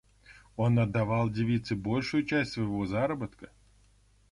[0.55, 3.51] Он отдавал девице большую часть своего заработка.